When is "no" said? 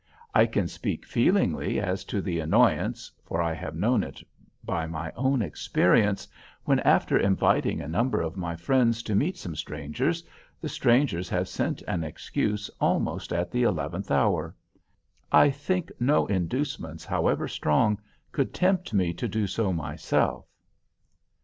15.99-16.25